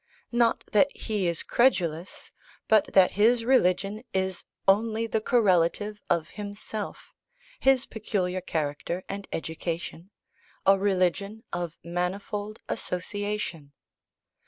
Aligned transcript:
Not 0.31 0.63
that 0.71 0.91
he 0.97 1.27
is 1.27 1.43
credulous; 1.43 2.31
but 2.67 2.91
that 2.93 3.11
his 3.11 3.45
religion 3.45 4.03
is 4.15 4.43
only 4.67 5.05
the 5.05 5.21
correlative 5.21 6.01
of 6.09 6.29
himself, 6.29 7.13
his 7.59 7.85
peculiar 7.85 8.41
character 8.41 9.03
and 9.07 9.27
education, 9.31 10.09
a 10.65 10.79
religion 10.79 11.43
of 11.53 11.77
manifold 11.83 12.63
association. 12.67 13.73